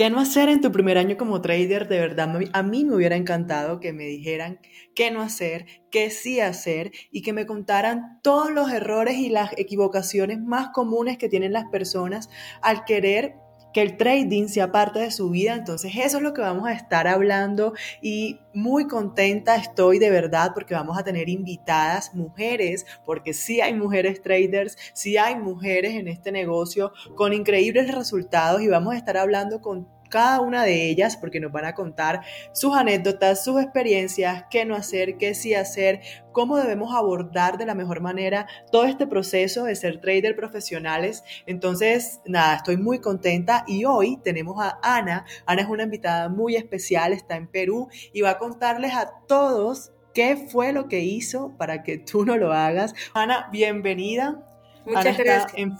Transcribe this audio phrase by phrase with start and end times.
[0.00, 1.86] ¿Qué no hacer en tu primer año como trader?
[1.86, 4.58] De verdad, a mí me hubiera encantado que me dijeran
[4.94, 9.52] qué no hacer, qué sí hacer y que me contaran todos los errores y las
[9.58, 12.30] equivocaciones más comunes que tienen las personas
[12.62, 13.34] al querer
[13.72, 15.54] que el trading sea parte de su vida.
[15.54, 20.52] Entonces eso es lo que vamos a estar hablando y muy contenta estoy de verdad
[20.54, 26.08] porque vamos a tener invitadas mujeres, porque sí hay mujeres traders, sí hay mujeres en
[26.08, 31.16] este negocio con increíbles resultados y vamos a estar hablando con cada una de ellas
[31.16, 32.20] porque nos van a contar
[32.52, 36.00] sus anécdotas, sus experiencias, qué no hacer, qué sí hacer,
[36.32, 41.24] cómo debemos abordar de la mejor manera todo este proceso de ser trader profesionales.
[41.46, 45.24] Entonces, nada, estoy muy contenta y hoy tenemos a Ana.
[45.46, 49.92] Ana es una invitada muy especial, está en Perú y va a contarles a todos
[50.14, 52.94] qué fue lo que hizo para que tú no lo hagas.
[53.14, 54.46] Ana, bienvenida.
[54.84, 55.52] Muchas gracias.
[55.54, 55.76] en,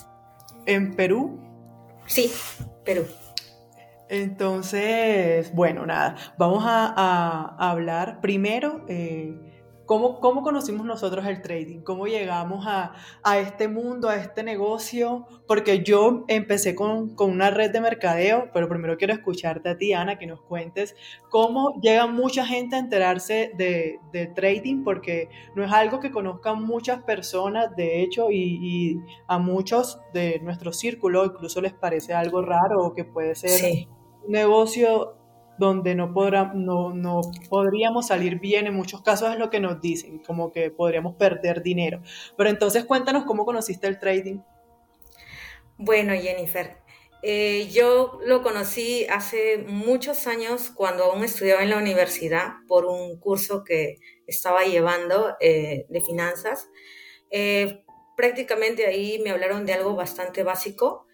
[0.67, 1.39] en Perú.
[2.07, 2.31] Sí,
[2.85, 3.07] Perú.
[4.11, 9.39] Entonces, bueno, nada, vamos a, hablar primero eh,
[9.87, 12.93] ¿cómo, cómo, conocimos nosotros el trading, cómo llegamos a,
[13.39, 18.97] este mundo, a este negocio, porque yo empecé con, una red de mercadeo, pero primero
[18.97, 20.97] quiero escucharte a ti, Ana, que nos cuentes
[21.29, 27.05] cómo llega mucha gente a enterarse de, trading, porque no es algo que conozcan muchas
[27.05, 32.93] personas, de hecho, y, a muchos de nuestro círculo incluso les parece algo raro o
[32.93, 33.87] que puede ser
[34.31, 35.17] negocio
[35.59, 39.81] donde no, podrá, no, no, podríamos salir bien, en muchos casos es lo que nos
[39.81, 42.01] dicen, como que podríamos perder dinero.
[42.37, 44.39] Pero entonces cuéntanos cómo conociste el trading.
[45.77, 46.79] Bueno, Jennifer,
[47.23, 53.21] eh, yo lo conocí hace muchos años cuando aún estudiaba en la universidad por un
[53.21, 56.71] curso que estaba llevando eh, de finanzas.
[57.31, 57.85] Eh,
[58.17, 61.07] prácticamente ahí me hablaron de algo bastante básico,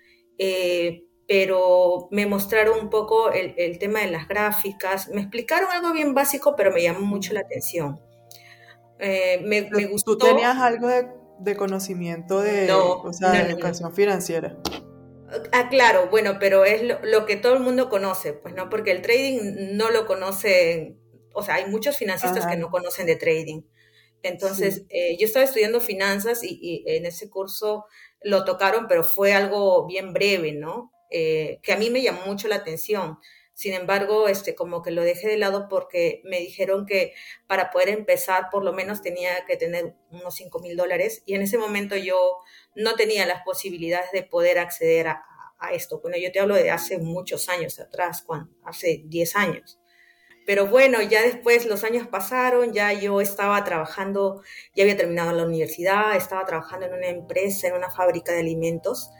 [1.26, 6.54] pero me mostraron un poco el, tema de las gráficas, me explicaron algo bien básico,
[6.56, 8.00] pero me llamó mucho la atención.
[8.98, 10.16] Eh, me, gustó.
[10.16, 14.56] ¿Tú tenías algo de, conocimiento de, educación financiera?
[15.52, 19.02] Ah, claro, bueno, pero es lo, que todo el mundo conoce, pues no, porque el
[19.02, 21.00] trading no lo conocen,
[21.34, 23.62] o sea, hay muchos financistas que no conocen de trading.
[24.22, 27.86] Entonces, eh, yo estaba estudiando finanzas y, y, en ese curso
[28.22, 30.92] lo tocaron, pero fue algo bien breve, ¿no?
[31.10, 33.18] Eh, que a mí me llamó mucho la atención.
[33.56, 37.14] Sin embargo, este, como que lo dejé de lado porque me dijeron que
[37.46, 41.40] para poder empezar por lo menos tenía que tener unos 5 mil dólares y en
[41.40, 42.36] ese momento yo
[42.74, 45.22] no tenía las posibilidades de poder acceder a,
[45.72, 46.00] esto.
[46.02, 49.80] Bueno, yo te hablo de hace muchos años atrás, cuando, hace 10 años.
[50.44, 54.42] Pero bueno, ya después los años pasaron, ya yo estaba trabajando,
[54.76, 59.10] ya había terminado la universidad, estaba trabajando en una empresa, en una fábrica de alimentos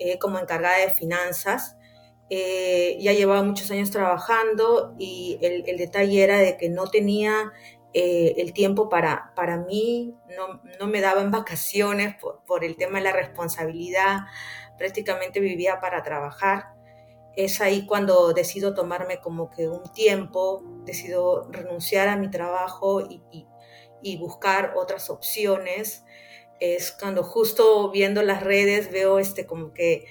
[0.00, 1.76] eh, como encargada de finanzas.
[2.30, 7.52] Eh, ya llevaba muchos años trabajando y el, detalle era de que no tenía
[7.92, 12.16] eh, el tiempo para, para mí, no, no me daban vacaciones
[12.46, 14.20] por, el tema de la responsabilidad,
[14.78, 16.68] prácticamente vivía para trabajar.
[17.36, 23.22] Es ahí cuando decido tomarme como que un tiempo, decido renunciar a mi trabajo y,
[24.00, 26.04] y buscar otras opciones
[26.60, 30.06] es cuando justo viendo las redes veo este como que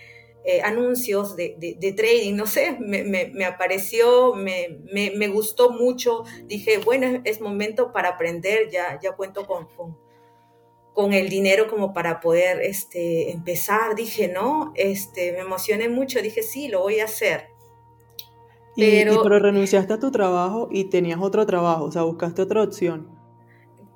[0.46, 6.78] eh, anuncios de, de, trading, no sé, me, me, apareció, me, me, gustó mucho, dije,
[6.78, 9.68] bueno, es momento para aprender, ya, ya cuento con,
[10.94, 16.42] con, el dinero como para poder este, empezar, dije, no, este, me emocioné mucho, dije,
[16.42, 17.50] sí, lo voy a hacer.
[18.78, 23.10] Pero, pero renunciaste a tu trabajo y tenías otro trabajo, o sea, buscaste otra opción.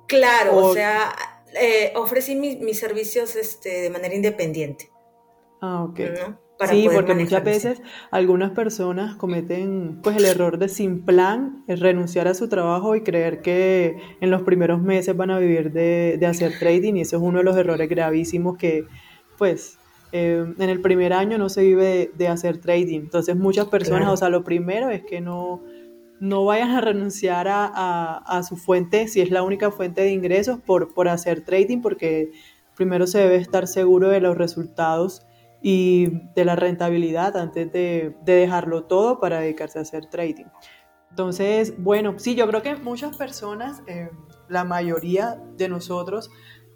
[0.06, 4.90] Claro, o sea, eh, ofrecí mis servicios este, de manera independiente.
[5.60, 6.00] Ah, ok.
[6.68, 12.34] sí, porque muchas veces algunas personas cometen pues el error de sin plan renunciar a
[12.34, 16.96] su trabajo y creer que en los primeros meses van a vivir de, hacer trading
[16.96, 18.84] y eso es uno de los errores gravísimos que
[19.38, 19.78] pues
[20.12, 23.00] eh, en el primer año no se vive de, hacer trading.
[23.00, 25.62] Entonces muchas personas, o sea, lo primero es que no,
[26.20, 30.94] no vayan a renunciar a, su fuente, si es la única fuente de ingresos, por,
[30.94, 32.32] por hacer trading, porque
[32.76, 35.26] primero se debe estar seguro de los resultados
[35.62, 40.46] y de la rentabilidad antes de, dejarlo todo para dedicarse a hacer trading.
[41.08, 44.10] Entonces, bueno, sí, yo creo que muchas personas, eh,
[44.48, 46.30] la mayoría de nosotros,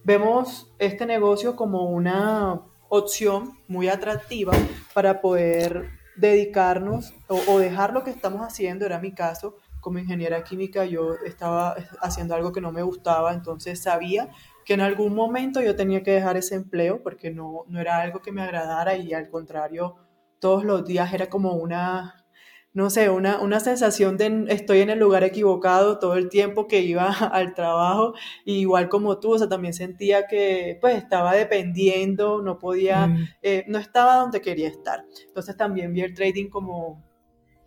[0.04, 4.54] vemos este negocio como una opción muy atractiva
[4.94, 10.84] para poder dedicarnos o, dejar lo que estamos haciendo, era mi caso, como ingeniera química
[10.84, 14.28] yo estaba haciendo algo que no me gustaba, entonces sabía
[14.64, 18.20] que en algún momento yo tenía que dejar ese empleo porque no, no era algo
[18.20, 19.96] que me agradara y al contrario,
[20.40, 22.26] todos los días era como una,
[22.72, 26.80] no sé, una, una sensación de estoy en el lugar equivocado todo el tiempo que
[26.82, 32.58] iba al trabajo, igual como tú, o sea, también sentía que pues estaba dependiendo, no
[32.58, 33.28] podía, mm.
[33.42, 35.04] eh, no estaba donde quería estar.
[35.26, 37.02] Entonces también vi el trading como,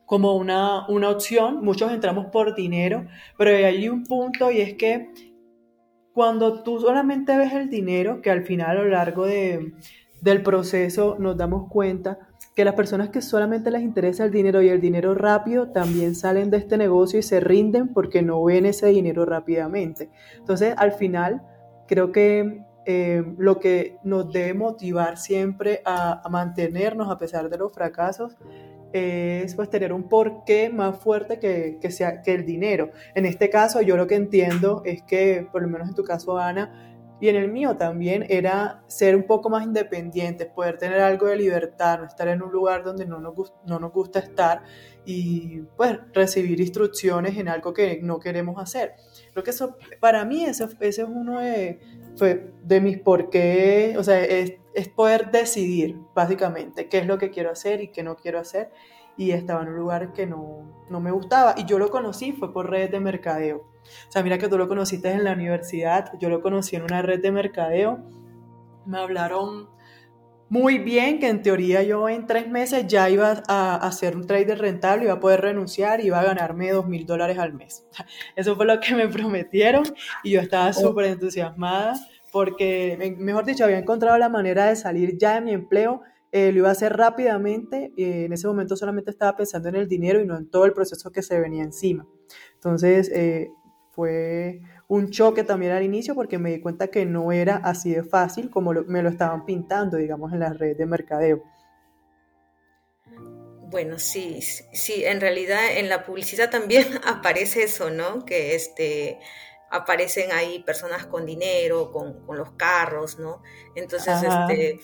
[0.05, 3.05] como una, una opción, muchos entramos por dinero,
[3.37, 5.11] pero hay un punto y es que
[6.13, 9.73] cuando tú solamente ves el dinero, que al final a lo largo de,
[10.21, 12.30] del proceso nos damos cuenta,
[12.61, 16.51] que las personas que solamente les interesa el dinero y el dinero rápido también salen
[16.51, 20.11] de este negocio y se rinden porque no ven ese dinero rápidamente.
[20.37, 21.41] Entonces, al final,
[21.87, 27.73] creo que eh, lo que nos debe motivar siempre a, mantenernos a pesar de los
[27.73, 28.37] fracasos
[28.93, 32.91] es pues tener un porqué más fuerte que, que, sea, que el dinero.
[33.15, 36.37] En este caso, yo lo que entiendo es que, por lo menos en tu caso,
[36.37, 36.90] Ana,
[37.21, 41.37] y en el mío también era ser un poco más independientes, poder tener algo de
[41.37, 44.63] libertad, no estar en un lugar donde no nos, no nos gusta estar
[45.05, 48.95] y pues recibir instrucciones en algo que no queremos hacer.
[49.31, 51.79] Creo que eso, para mí, ese, ese es uno de,
[52.15, 57.19] fue de mis por qué, o sea, es, es poder decidir básicamente qué es lo
[57.19, 58.71] que quiero hacer y qué no quiero hacer
[59.17, 61.55] y estaba en un lugar que no, no, me gustaba.
[61.57, 63.57] Y yo lo conocí, fue por redes de mercadeo.
[63.57, 67.01] O sea, mira que tú lo conociste en la universidad, yo lo conocí en una
[67.01, 67.99] red de mercadeo.
[68.85, 69.69] Me hablaron
[70.51, 74.59] muy bien, que en teoría yo en tres meses ya iba a hacer un trader
[74.59, 77.85] rentable, iba a poder renunciar y iba a ganarme dos mil dólares al mes.
[78.35, 79.83] Eso fue lo que me prometieron
[80.23, 81.93] y yo estaba súper entusiasmada
[82.33, 86.01] porque, mejor dicho, había encontrado la manera de salir ya de mi empleo
[86.31, 87.91] eh, lo iba a hacer rápidamente.
[87.97, 90.73] Eh, en ese momento solamente estaba pensando en el dinero y no en todo el
[90.73, 92.07] proceso que se venía encima.
[92.55, 93.51] Entonces eh,
[93.91, 98.03] fue un choque también al inicio porque me di cuenta que no era así de
[98.03, 101.43] fácil como me lo estaban pintando, digamos, en las redes de mercadeo.
[103.71, 108.25] Bueno, sí, sí, en realidad en la publicidad también aparece eso, ¿no?
[108.25, 109.19] Que este,
[109.71, 113.41] aparecen ahí personas con dinero, con, con los carros, ¿no?
[113.73, 114.79] Entonces, este,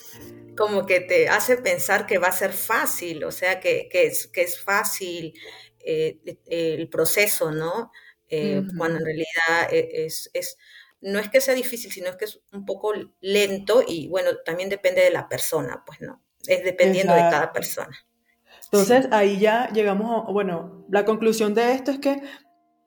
[0.56, 4.28] como que te hace pensar que va a ser fácil, o sea, que, que, es,
[4.28, 5.34] que es fácil
[5.86, 7.92] eh, el proceso, ¿no?
[8.30, 10.58] Eh, cuando en realidad e, es, es,
[11.02, 14.70] no es que sea difícil, sino es que es un poco lento y bueno, también
[14.70, 16.24] depende de la persona, pues, ¿no?
[16.48, 18.08] Es dependiendo de cada persona.
[18.64, 22.22] Entonces ahí ya llegamos, a, bueno, la conclusión de esto es que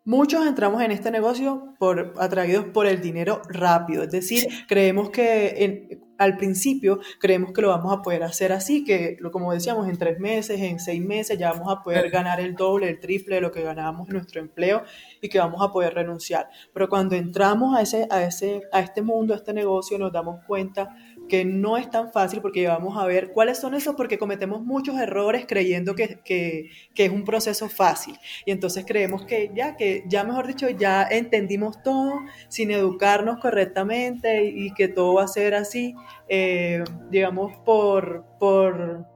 [0.05, 6.01] Muchos entramos en este negocio por, atraídos por el dinero rápido, es decir, creemos que
[6.21, 10.19] al principio creemos que lo vamos a poder hacer así, que como decíamos, en tres
[10.19, 13.51] meses, en seis meses ya vamos a poder ganar el doble, el triple de lo
[13.53, 14.83] que ganábamos en nuestro empleo
[15.23, 16.49] y que vamos a poder renunciar.
[16.75, 20.45] Pero cuando entramos a, ese, a, ese, a este mundo, a este negocio, nos damos
[20.47, 20.95] cuenta
[21.31, 25.01] que no es tan fácil porque vamos a ver cuáles son esos, porque cometemos muchos
[25.01, 28.19] errores creyendo que, que, que, es un proceso fácil.
[28.45, 34.45] Y entonces creemos que ya, que ya mejor dicho, ya entendimos todo sin educarnos correctamente
[34.45, 35.95] y, que todo va a ser así,
[36.29, 39.07] eh, digamos, por, por,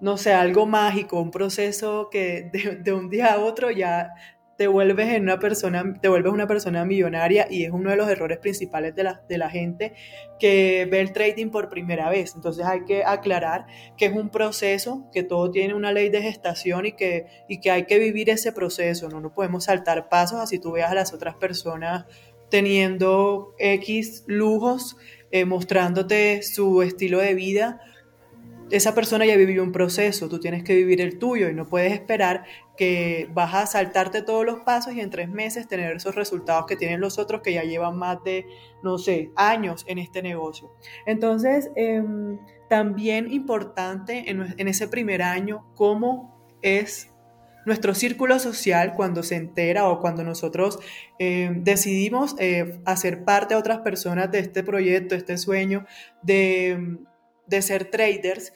[0.00, 4.10] no sé, algo mágico, un proceso que de, de un día a otro ya
[4.60, 8.10] te vuelves en una persona, te vuelves una persona millonaria y es uno de los
[8.10, 9.94] errores principales de la, de la gente
[10.38, 12.34] que ve el trading por primera vez.
[12.34, 13.64] Entonces hay que aclarar
[13.96, 17.70] que es un proceso, que todo tiene una ley de gestación y que, y que
[17.70, 21.14] hay que vivir ese proceso, no, no podemos saltar pasos así tú veas a las
[21.14, 22.04] otras personas
[22.50, 24.98] teniendo X lujos,
[25.30, 27.80] eh, mostrándote su estilo de vida
[28.70, 31.92] esa persona ya vivió un proceso, tú tienes que vivir el tuyo y no puedes
[31.92, 32.44] esperar
[32.76, 36.76] que vas a saltarte todos los pasos y en tres meses tener esos resultados que
[36.76, 38.46] tienen los otros que ya llevan más de,
[38.82, 40.72] no sé, años en este negocio.
[41.06, 47.12] Entonces, em, también importante en, ese primer año, cómo es
[47.66, 50.78] nuestro círculo social cuando se entera o cuando nosotros
[51.18, 55.84] em, decidimos eh, hacer parte de otras personas de este proyecto, este sueño
[56.22, 57.00] de
[57.50, 58.52] de ser traders,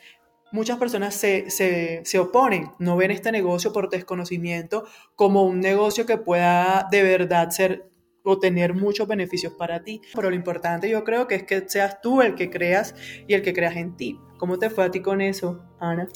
[0.52, 4.86] muchas personas se, se, oponen, no ven este negocio por desconocimiento
[5.16, 7.90] como un negocio que pueda de verdad ser
[8.22, 10.00] o tener muchos beneficios para ti.
[10.14, 12.94] Pero lo importante yo creo que es que seas tú el que creas
[13.26, 14.18] y el que creas en ti.
[14.38, 16.08] ¿Cómo te fue a ti con eso, Ana?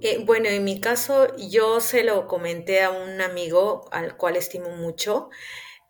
[0.00, 4.70] Eh, bueno, en mi caso yo se lo comenté a un amigo al cual estimo
[4.70, 5.28] mucho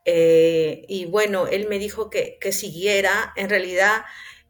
[0.04, 3.32] eh, y bueno, él me dijo que, que siguiera.
[3.36, 4.02] En realidad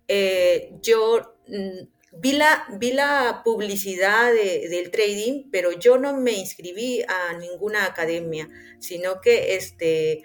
[0.09, 7.37] eh, yo vi la, vi la publicidad del trading, pero yo no me inscribí a
[7.39, 10.25] ninguna academia, sino que este,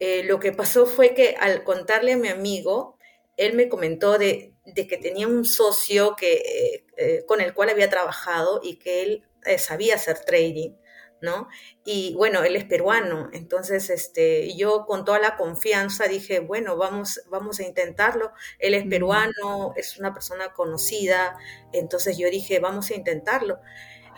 [0.00, 2.98] eh, lo que pasó fue que al contarle a mi amigo,
[3.36, 8.60] él me comentó de, que tenía un socio que, eh, con el cual había trabajado
[8.62, 10.72] y que él eh, sabía hacer trading,
[11.20, 11.48] ¿no?
[11.84, 17.22] Y bueno, él es peruano, entonces este, yo con toda la confianza dije, bueno, vamos,
[17.30, 18.32] vamos a intentarlo.
[18.58, 21.36] Él es peruano, es una persona conocida,
[21.72, 23.58] entonces yo dije, vamos a intentarlo.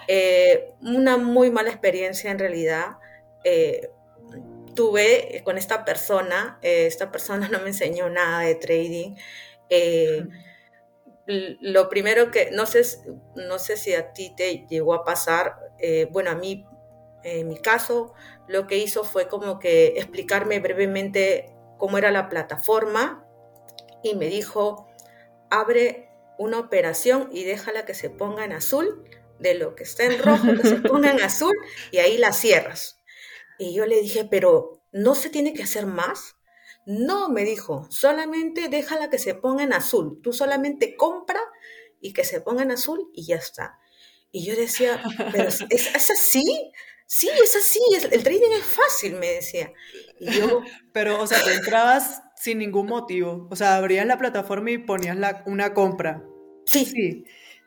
[0.09, 2.99] Eh, una muy mala experiencia en realidad.
[3.45, 3.91] Eh,
[4.75, 9.17] tuve con esta persona, eh, esta persona no me enseñó nada de trading.
[11.27, 12.83] lo primero que, no sé,
[13.35, 15.57] no sé si a ti te llegó a pasar,
[16.11, 16.65] bueno, a mí,
[17.27, 18.15] en mi caso,
[18.47, 23.27] lo que hizo fue como que explicarme brevemente cómo era la plataforma
[24.03, 24.87] y me dijo,
[25.51, 29.05] abre una operación y déjala que se ponga en azul
[29.39, 31.55] de lo que está en rojo, que se ponga en azul
[31.91, 33.01] y ahí la cierras.
[33.59, 36.37] Y yo le dije, pero ¿no se tiene que hacer más?
[36.87, 40.21] No, me dijo, solamente déjala que se ponga en azul.
[40.23, 41.41] Tú solamente compra
[42.01, 43.79] y que se ponga en azul y ya está.
[44.31, 45.03] Y yo decía,
[45.33, 46.73] pero ¿es, así?
[47.07, 49.73] Sí, es así, el trading es fácil, me decía.
[50.19, 50.61] Y yo,
[50.93, 53.49] pero, o sea, te entrabas sin ningún motivo.
[53.51, 56.25] O sea, abrías la plataforma y ponías la, una compra.
[56.65, 57.25] Sí, sí.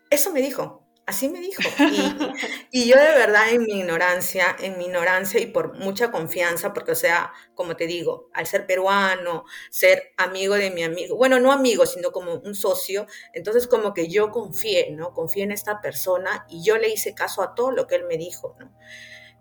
[0.10, 0.86] Eso me dijo.
[1.06, 1.64] Así me dijo.
[2.72, 6.92] Y, yo de verdad en mi ignorancia, en mi ignorancia y por mucha confianza, porque
[6.92, 11.52] o sea, como te digo, al ser peruano, ser amigo de mi amigo, bueno, no
[11.52, 15.16] amigo, sino como un socio, entonces como que yo confié, ¿no?
[15.16, 18.18] Confié en esta persona y yo le hice caso a todo lo que él me
[18.18, 18.72] dijo, ¿no?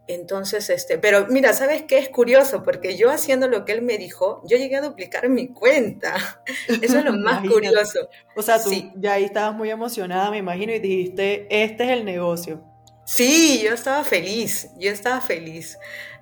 [0.08, 2.62] Entonces, este, pero mira, ¿sabes qué es curioso?
[2.62, 6.42] Porque yo haciendo lo que él me dijo, yo llegué a duplicar mi cuenta.
[6.82, 8.08] Eso es lo más curioso.
[8.34, 12.06] O sea, tú ya ahí estabas muy emocionada, me imagino, y dijiste, este es el
[12.06, 12.64] negocio.
[13.04, 15.76] Sí, yo estaba feliz, yo estaba feliz.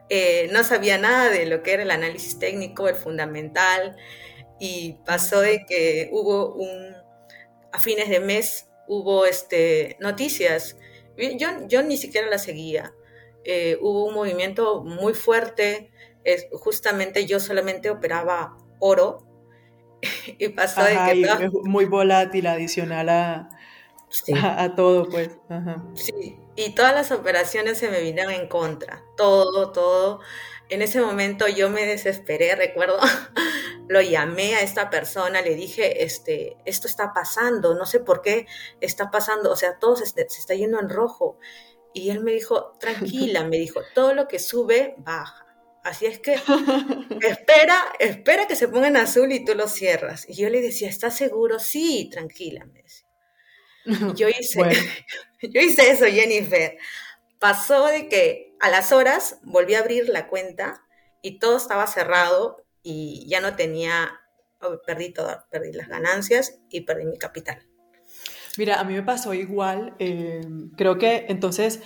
[0.09, 3.97] Eh, no sabía nada de lo que era el análisis técnico, el fundamental,
[4.59, 6.93] y pasó de que hubo un,
[7.71, 10.77] a fines de mes, hubo este, noticias.
[11.17, 12.93] Yo, yo ni siquiera la seguía
[13.47, 15.91] eh, hubo un movimiento muy fuerte.
[16.25, 19.25] Es, justamente yo solamente operaba oro
[20.39, 21.51] y pasó de que...
[21.63, 23.49] Muy volátil, adicional a,
[24.43, 25.31] a, todo, pues.
[25.95, 29.05] Sí, y todas las operaciones se me vinieron en contra.
[29.17, 30.21] Todo, todo.
[30.69, 32.99] En ese momento yo me desesperé, recuerdo,
[33.89, 38.49] lo llamé a esta persona, le dije, este, esto está pasando, no sé por qué
[38.81, 41.39] está pasando, o sea, todo se, se está yendo en rojo.
[41.97, 45.47] Y él me dijo, tranquila, me dijo, todo lo que sube, baja.
[45.83, 46.35] Así es que
[47.23, 50.29] espera, espera que se ponga en azul y tú lo cierras.
[50.29, 51.59] Y yo le decía, ¿estás seguro?
[51.59, 53.07] Sí, tranquila, me decía.
[54.15, 54.61] yo hice,
[55.41, 56.77] yo hice eso, Jennifer.
[57.39, 60.85] Pasó de que a las horas volví a abrir la cuenta
[61.23, 64.21] y todo estaba cerrado y ya no tenía,
[64.61, 67.67] oh, perdí todo, perdí las ganancias y perdí mi capital.
[68.59, 69.95] Mira, a mí me pasó igual.
[69.99, 70.41] Eh,
[70.77, 71.83] creo que entonces,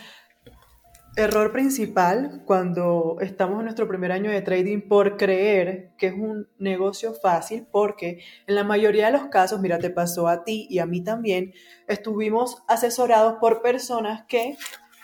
[1.17, 6.49] error principal cuando estamos en nuestro primer año de trading por creer que es un
[6.59, 10.79] negocio fácil, porque en la mayoría de los casos, mira, te pasó a ti y
[10.79, 11.53] a mí también,
[11.89, 14.57] estuvimos asesorados por personas que,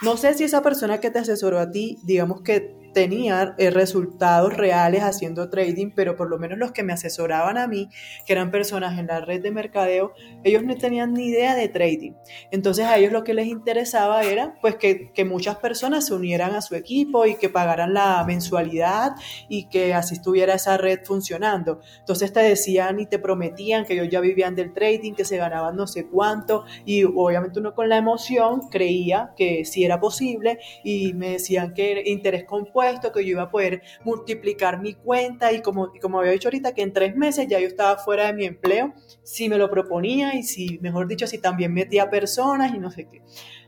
[0.02, 4.56] no sé si esa persona que te asesoró a ti, digamos que tenía eh, resultados
[4.56, 7.90] reales haciendo trading, pero por lo menos los que me asesoraban a mí,
[8.24, 12.12] que eran personas en la red de mercadeo, ellos no tenían ni idea de trading.
[12.50, 16.54] Entonces a ellos lo que les interesaba era pues que, que muchas personas se unieran
[16.54, 19.12] a su equipo y que pagaran la mensualidad
[19.46, 21.80] y que así estuviera esa red funcionando.
[21.98, 25.76] Entonces te decían y te prometían que ellos ya vivían del trading, que se ganaban
[25.76, 31.12] no sé cuánto y obviamente uno con la emoción creía que sí era posible y
[31.12, 35.92] me decían que interés compuesto que yo iba a poder multiplicar mi cuenta y como,
[36.00, 38.94] como había dicho ahorita, que en tres meses ya yo estaba fuera de mi empleo,
[39.22, 43.08] si me lo proponía y si, mejor dicho, si también metía personas y no sé
[43.08, 43.22] qué.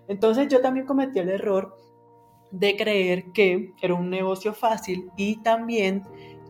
[0.08, 1.76] Entonces yo también cometí el error
[2.50, 6.02] de creer que era un negocio fácil y también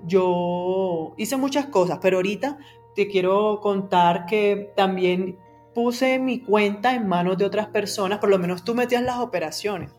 [0.04, 2.58] yo hice muchas cosas, pero ahorita
[2.94, 5.38] te quiero contar que también
[5.74, 9.92] puse mi cuenta en manos de otras personas, por lo menos tú metías las operaciones.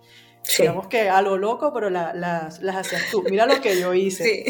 [0.58, 3.24] Digamos que a lo loco, pero las, las hacías tú.
[3.30, 4.46] Mira lo que yo hice.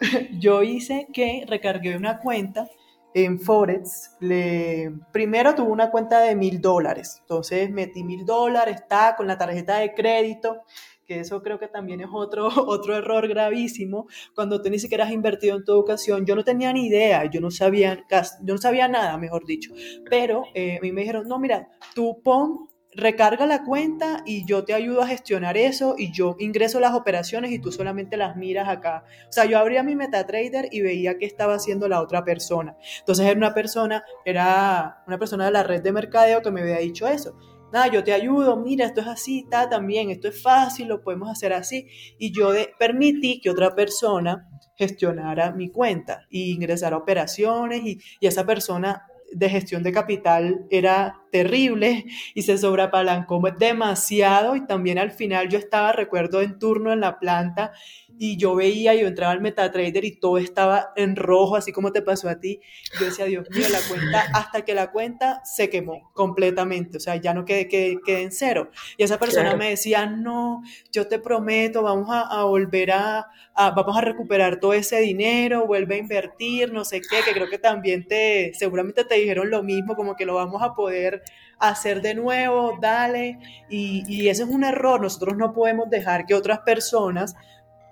[0.38, 2.68] Yo hice que recargué una cuenta
[3.14, 4.16] en Forex.
[4.20, 7.18] Le, primero tuve una cuenta de mil dólares.
[7.20, 10.64] Entonces metí mil dólares, está con la tarjeta de crédito
[11.08, 15.10] que eso creo que también es otro, otro error gravísimo, cuando tú ni siquiera has
[15.10, 18.04] invertido en tu educación, yo no tenía ni idea, yo no sabía,
[18.42, 19.72] yo no sabía nada, mejor dicho,
[20.08, 24.64] pero eh, a mí me dijeron, no, mira, tú pon recarga la cuenta y yo
[24.64, 28.68] te ayudo a gestionar eso y yo ingreso las operaciones y tú solamente las miras
[28.68, 29.04] acá.
[29.28, 32.76] O sea, yo abría mi MetaTrader y veía qué estaba haciendo la otra persona.
[32.98, 36.78] Entonces era una persona, era una persona de la red de mercadeo que me había
[36.78, 37.38] dicho eso.
[37.72, 41.30] nada, yo te ayudo, mira, esto es así, está también, esto es fácil, lo podemos
[41.30, 41.86] hacer así.
[42.18, 42.50] Y yo
[42.80, 49.82] permití que otra persona gestionara mi cuenta y ingresara operaciones y esa persona de gestión
[49.82, 52.04] de capital era terrible
[52.34, 57.18] y se sobrapalancó demasiado y también al final yo estaba, recuerdo, en turno en la
[57.18, 57.72] planta
[58.18, 62.02] y yo veía, yo entraba al MetaTrader y todo estaba en rojo, así como te
[62.02, 62.60] pasó a ti.
[62.98, 67.16] Yo decía, Dios mío, la cuenta, hasta que la cuenta se quemó completamente, o sea,
[67.16, 68.70] ya no quedé, quedé, en cero.
[68.96, 74.00] Y esa persona me decía, no, yo te prometo, vamos a, volver a, vamos a
[74.00, 78.52] recuperar todo ese dinero, vuelve a invertir, no sé qué, que creo que también te,
[78.54, 81.17] seguramente te dijeron lo mismo, como que lo vamos a poder
[81.58, 83.38] hacer de nuevo, dale.
[83.68, 87.34] Y, y eso es un error, nosotros no podemos dejar que otras personas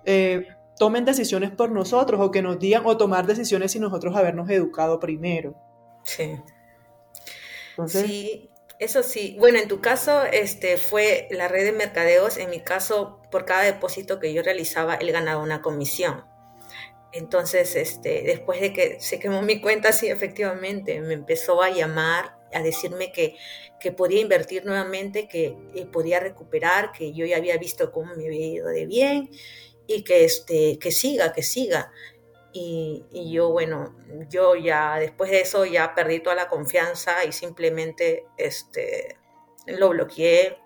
[0.05, 0.47] eh,
[0.79, 5.01] tomen decisiones por nosotros o que nos digan o tomar decisiones sin nosotros habernos educado
[5.01, 5.55] primero.
[6.05, 6.37] Sí.
[7.89, 9.37] sí, eso sí.
[9.41, 13.63] Bueno, en tu caso este, fue la red de mercadeos, en mi caso, por cada
[13.63, 16.25] depósito que yo realizaba, él ganaba una comisión.
[17.13, 22.36] Entonces, este, después de que se quemó mi cuenta, sí, efectivamente, me empezó a llamar,
[22.53, 23.37] a decirme que,
[23.81, 28.27] que podía invertir nuevamente, que eh, podía recuperar, que yo ya había visto cómo me
[28.27, 29.31] había ido de bien
[29.87, 31.93] y que, este, que siga, que siga.
[32.53, 33.95] Y, yo, bueno,
[34.31, 39.19] yo ya después de eso ya perdí toda la confianza y simplemente este,
[39.67, 40.59] lo bloqueé,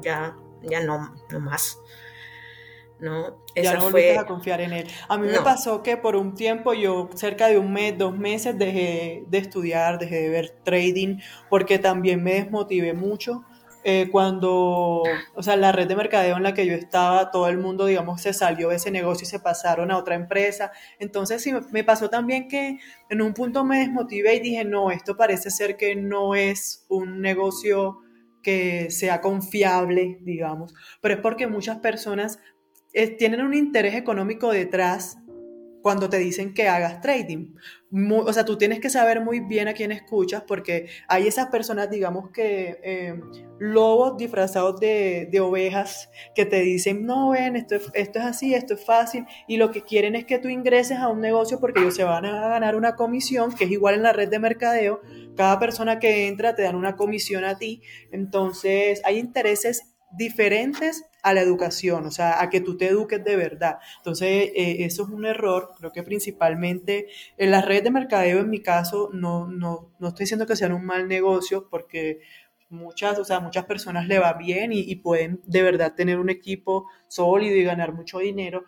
[0.00, 1.78] ya, ya no, no más.
[3.00, 3.39] ¿no?
[3.54, 4.16] Ya no fue...
[4.16, 4.86] a confiar en él.
[5.08, 8.58] A mí me pasó que por un tiempo yo, cerca de un mes, dos meses,
[8.58, 13.44] dejé de estudiar, dejé de ver trading, porque también me desmotivé mucho
[13.82, 15.02] eh, cuando,
[15.34, 18.20] o sea, la red de mercadeo en la que yo estaba, todo el mundo, digamos,
[18.20, 20.70] se salió de ese negocio y se pasaron a otra empresa.
[20.98, 22.78] Entonces, sí, me pasó también que
[23.08, 27.22] en un punto me desmotivé y dije, no, esto parece ser que no es un
[27.22, 28.00] negocio
[28.42, 32.38] que sea confiable, digamos, pero es porque muchas personas
[33.18, 35.18] tienen un interés económico detrás
[35.82, 37.54] cuando te dicen que hagas trading.
[37.92, 41.90] o sea, tú tienes que saber muy bien a quién escuchas porque hay esas personas,
[41.90, 43.20] digamos que eh,
[43.58, 48.74] lobos disfrazados de, de, ovejas que te dicen, no, ven, esto, esto es así, esto
[48.74, 51.94] es fácil y lo que quieren es que tú ingreses a un negocio porque ellos
[51.94, 55.00] se van a ganar una comisión que es igual en la red de mercadeo.
[55.36, 57.82] Cada persona que entra te dan una comisión a ti.
[58.12, 63.36] Entonces, hay intereses diferentes a la educación, o sea, a que tú te eduques de
[63.36, 63.78] verdad.
[63.98, 68.50] Entonces, eh, eso es un error, creo que principalmente en las redes de mercadeo, en
[68.50, 72.20] mi caso, no, no, no estoy diciendo que sean un mal negocio, porque
[72.70, 76.30] muchas, o sea, muchas personas le va bien y, y pueden de verdad tener un
[76.30, 78.64] equipo sólido y ganar mucho dinero,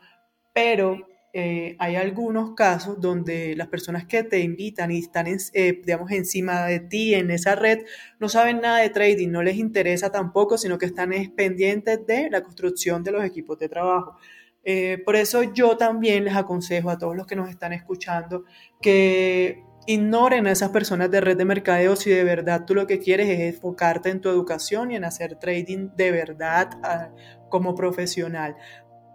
[0.53, 6.11] pero eh, hay algunos casos donde las personas que te invitan y están, eh, digamos,
[6.11, 7.81] encima de ti en esa red
[8.21, 12.43] no saben nada de trading, no les interesa tampoco, sino que están pendientes de la
[12.43, 14.17] construcción de los equipos de trabajo.
[14.65, 18.45] Eh, por eso yo también les aconsejo a todos los que nos están escuchando
[18.81, 23.01] que ignoren a esas personas de red de mercadeo si de verdad tú lo que
[23.01, 27.11] quieres es enfocarte en tu educación y en hacer trading de verdad ah,
[27.49, 28.57] como profesional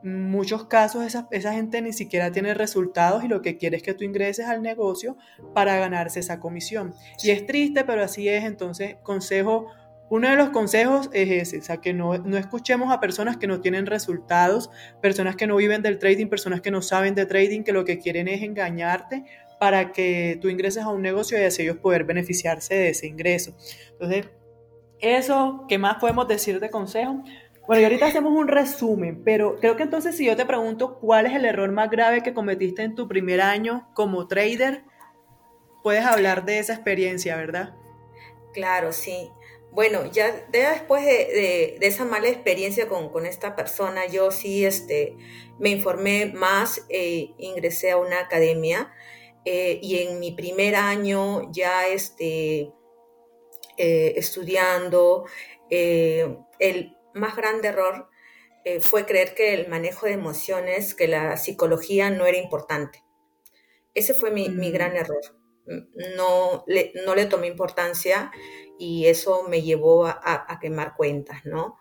[0.04, 3.94] muchos casos esa, esa, gente ni siquiera tiene resultados y lo que quiere es que
[3.94, 5.18] tú ingreses al negocio
[5.54, 6.94] para ganarse esa comisión.
[7.24, 8.44] Y es triste, pero así es.
[8.44, 9.68] Entonces, consejo,
[10.10, 13.48] uno de los consejos es ese, o sea, que no, no escuchemos a personas que
[13.48, 14.70] no tienen resultados,
[15.02, 18.00] personas que no viven del trading, personas que no saben de trading, que lo que
[18.00, 19.26] quieren es engañarte
[19.60, 23.56] para que tú ingreses a un negocio y así ellos poder beneficiarse de ese ingreso.
[23.94, 24.28] Entonces,
[25.00, 27.24] eso, ¿qué más podemos decir de consejo?
[27.68, 31.26] Bueno, y ahorita hacemos un resumen, pero creo que entonces si yo te pregunto cuál
[31.26, 34.86] es el error más grave que cometiste en tu primer año como trader,
[35.84, 37.76] puedes hablar de esa experiencia, ¿verdad?
[38.54, 39.30] Claro, sí.
[39.72, 45.18] Bueno, ya, después de, esa mala experiencia con, esta persona, yo sí este,
[45.60, 48.94] me informé más, eh, ingresé a una academia
[49.44, 52.72] eh, y en mi primer año ya este,
[53.78, 55.26] eh, estudiando,
[55.70, 58.10] el más grande error
[58.66, 63.04] eh, fue creer que el manejo de emociones, que la psicología no era importante.
[63.94, 64.98] Ese fue mi, mi gran mm.
[64.98, 65.22] error.
[66.18, 68.32] No le, no le tomé importancia
[68.80, 71.78] y eso me llevó a, quemar cuentas, ¿no?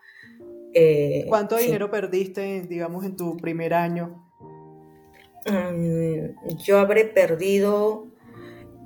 [0.75, 4.27] Eh, ¿Cuánto dinero perdiste, digamos, en tu primer año?
[5.47, 8.09] Mm, yo habré perdido,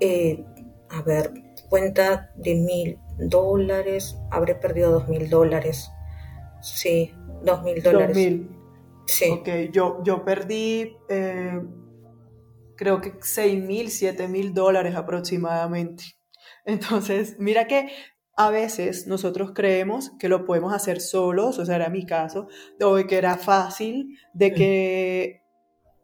[0.01, 0.45] eh,
[0.91, 1.33] a ver,
[1.69, 5.91] cuenta de mil dólares, habré perdido dos mil dólares.
[6.63, 8.17] Sí, dos mil dólares.
[8.17, 8.49] mil.
[9.07, 9.31] Sí.
[9.31, 11.61] Ok, yo, yo perdí eh,
[12.77, 16.05] creo que seis mil, siete mil dólares aproximadamente.
[16.65, 17.91] Entonces, mira que
[18.37, 22.49] a veces nosotros creemos que lo podemos hacer solos, o sea, era mi caso,
[22.83, 25.43] o de que era fácil, de que,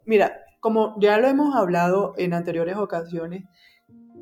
[0.04, 3.44] mira, como ya lo hemos hablado en anteriores ocasiones,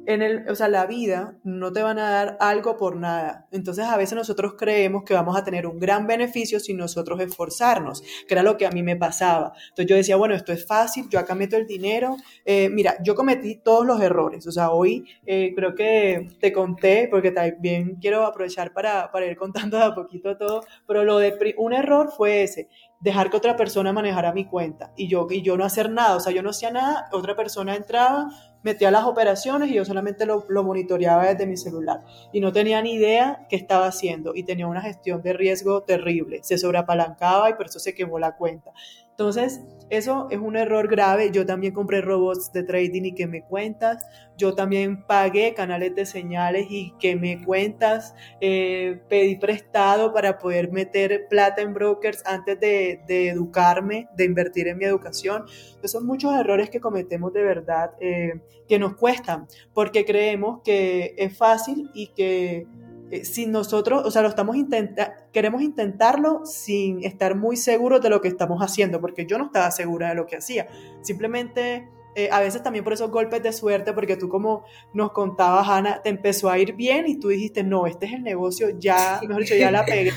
[0.07, 3.47] en el, o sea, la vida no te van a dar algo por nada.
[3.51, 8.03] Entonces a veces nosotros creemos que vamos a tener un gran beneficio sin nosotros esforzarnos,
[8.27, 9.53] que era lo que a mí me pasaba.
[9.71, 12.17] Entonces yo decía, bueno, esto es fácil, yo acá meto el dinero.
[12.45, 14.47] Eh, mira, yo cometí todos los errores.
[14.47, 19.37] O sea, hoy eh, creo que te conté, porque también quiero aprovechar para, para ir
[19.37, 22.69] contando de a poquito todo, pero lo de un error fue ese
[23.01, 26.21] dejar que otra persona manejara mi cuenta y yo, y yo no hacer nada, o
[26.21, 28.29] sea, yo no hacía nada, otra persona entraba,
[28.65, 32.83] metía las operaciones y yo solamente lo, lo, monitoreaba desde mi celular y no tenía
[32.83, 37.55] ni idea qué estaba haciendo y tenía una gestión de riesgo terrible, se sobreapalancaba y
[37.55, 38.73] por eso se quemó la cuenta.
[39.17, 41.31] Entonces, eso es un error grave.
[41.31, 44.05] Yo también compré robots de trading y que me cuentas.
[44.37, 48.13] Yo también pagué canales de señales y que me cuentas.
[48.41, 54.79] Eh, pedí prestado para poder meter plata en brokers antes de, educarme, de invertir en
[54.79, 55.45] mi educación.
[55.47, 61.15] Entonces, son muchos errores que cometemos de verdad eh, que nos cuestan porque creemos que
[61.17, 62.67] es fácil y que
[63.11, 68.11] eh, si nosotros, o sea, lo estamos intentando, queremos intentarlo sin estar muy seguros de
[68.11, 70.69] lo que estamos haciendo, porque yo no estaba segura de lo que hacía.
[71.03, 74.65] Simplemente, eh, a veces también por esos golpes de suerte, porque tú como
[74.95, 78.23] nos contabas, Ana, te empezó a ir bien y tú dijiste, no, este es el
[78.23, 80.13] negocio, ya, mejor dicho, ya la pegué.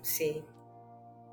[0.00, 0.42] Sí.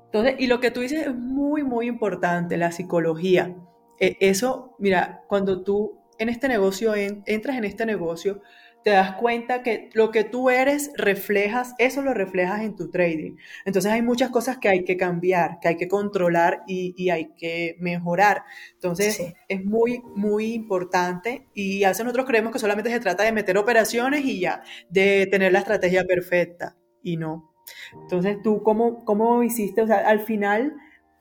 [0.06, 3.56] Entonces, y lo que tú dices es muy, muy importante, la psicología.
[3.98, 8.42] Eh, eso, mira, cuando tú en este negocio, entras en este negocio,
[8.84, 13.36] te das cuenta que lo que tú eres reflejas, eso lo reflejas en tu trading.
[13.64, 17.76] Entonces hay muchas cosas que hay que cambiar, que hay que controlar y, hay que
[17.80, 18.44] mejorar.
[18.74, 23.32] Entonces es muy, muy importante y a veces nosotros creemos que solamente se trata de
[23.32, 27.54] meter operaciones y ya, de tener la estrategia perfecta y no.
[27.94, 29.82] Entonces tú, ¿cómo, cómo hiciste?
[29.82, 30.74] O sea, al final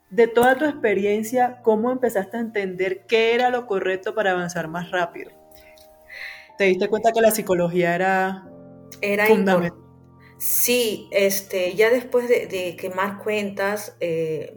[0.10, 4.92] de toda tu experiencia, ¿cómo empezaste a entender qué era lo correcto para avanzar más
[4.92, 5.41] rápido?
[6.58, 8.48] ¿Te diste cuenta que la psicología era,
[9.02, 9.82] era fundamental?
[10.42, 14.56] Sí, este, ya después de, quemar cuentas, eh,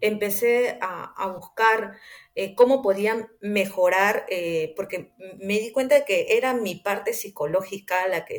[0.00, 1.92] empecé a, buscar
[2.34, 8.08] eh, cómo podían mejorar, eh, porque me di cuenta de que era mi parte psicológica
[8.08, 8.38] la que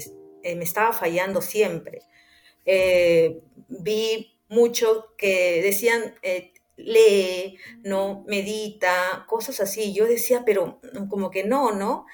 [0.56, 2.02] me estaba fallando siempre.
[2.65, 6.15] vi mucho que decían,
[6.78, 9.93] lee, no, medita, cosas así.
[9.93, 12.08] Yo decía, pero como que no, ¿no?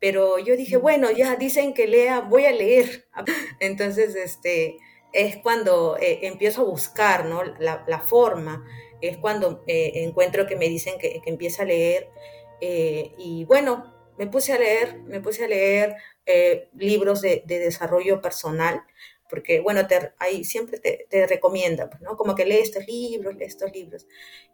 [0.00, 3.06] Pero yo dije, bueno, ya dicen que lea, voy a leer.
[3.60, 4.78] Entonces, este,
[5.12, 7.44] es cuando eh, empiezo a buscar, ¿no?
[7.44, 8.64] La, forma,
[9.02, 12.08] es cuando eh, encuentro que me dicen que, que empieza a leer.
[12.62, 15.96] Eh, y bueno, me puse a leer, me puse a leer
[16.74, 18.84] libros de, desarrollo personal,
[19.28, 22.16] porque bueno, te, ahí siempre te, te recomienda, pues, ¿no?
[22.16, 24.06] Como que lee estos libros, lee estos libros.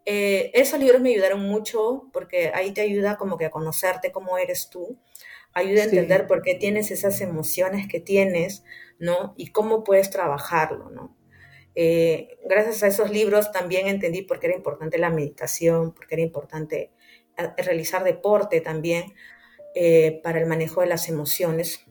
[0.04, 4.70] esos libros me ayudaron mucho porque ahí te ayuda como que a conocerte cómo eres
[4.70, 4.98] tú
[5.56, 8.62] ayuda a entender por qué tienes esas emociones que tienes,
[8.98, 9.32] ¿no?
[9.38, 11.16] Y cómo puedes trabajarlo, ¿no?
[11.74, 16.16] Eh, gracias a esos libros también entendí por qué era importante la meditación, por qué
[16.16, 16.90] era importante
[17.38, 19.14] eh, realizar deporte también
[19.74, 21.86] eh, para el manejo de las emociones.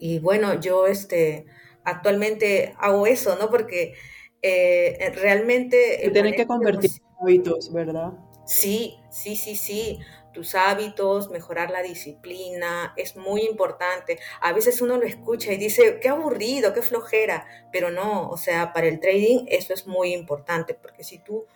[0.00, 1.46] Y bueno, yo este,
[1.84, 3.48] actualmente hago eso, ¿no?
[3.48, 3.94] Porque
[4.42, 6.10] realmente...
[6.12, 8.14] Tienes que convertir en hábitos, ¿verdad?
[8.44, 10.00] Sí, sí, sí, sí
[10.32, 14.18] tus hábitos, mejorar la disciplina, es muy importante.
[14.40, 18.72] A veces uno lo escucha y dice, qué aburrido, qué flojera, pero no, o sea,
[18.72, 21.46] para el trading eso es muy importante, porque si tú,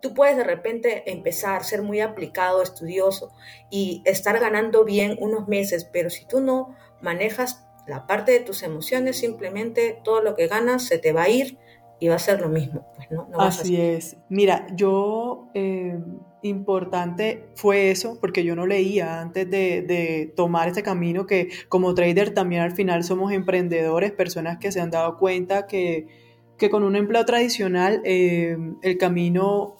[0.00, 3.32] tú puedes de repente empezar, a ser muy aplicado, estudioso
[3.70, 8.62] y estar ganando bien unos meses, pero si tú no manejas la parte de tus
[8.62, 11.58] emociones, simplemente todo lo que ganas se te va a ir
[12.00, 12.86] y va a ser lo mismo.
[12.96, 13.28] Pues, ¿no?
[13.38, 14.16] Así es.
[14.28, 15.98] Mira, yo eh,
[16.42, 21.94] importante fue eso, porque yo no leía antes de, de, tomar este camino, que como
[21.94, 26.06] trader también al final somos emprendedores, personas que se han dado cuenta que,
[26.58, 29.77] que con un empleo tradicional eh, el camino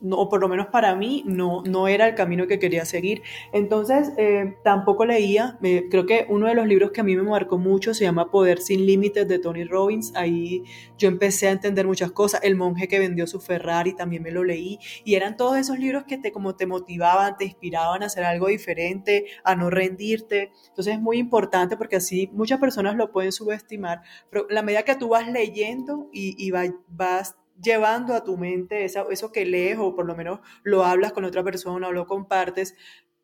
[0.00, 3.22] no, o por lo menos para mí, no, no era el camino que quería seguir.
[3.52, 5.58] Entonces, eh, tampoco leía,
[5.90, 8.60] creo que uno de los libros que a mí me marcó mucho se llama Poder
[8.60, 10.12] sin Límites de Tony Robbins.
[10.14, 10.62] Ahí
[10.96, 12.42] yo empecé a entender muchas cosas.
[12.42, 14.78] El monje que vendió su Ferrari también me lo leí.
[15.04, 18.48] Y eran todos esos libros que te, como te motivaban, te inspiraban a hacer algo
[18.48, 20.52] diferente, a no rendirte.
[20.68, 24.96] Entonces es muy importante porque así muchas personas lo pueden subestimar, pero la medida que
[24.96, 29.94] tú vas leyendo y, y vas llevando a tu mente eso, eso que lees o
[29.94, 32.74] por lo menos lo hablas con otra persona o lo compartes,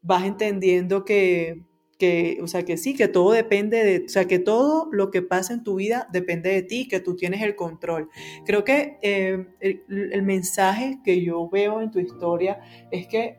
[0.03, 1.63] vas entendiendo que,
[1.99, 5.23] que, o sea, que sí, que todo depende de, o sea, que todo lo que
[5.23, 8.09] pasa en tu vida depende de ti, que tú tienes el control.
[8.45, 13.39] Creo que eh, el, mensaje que yo veo en tu historia es que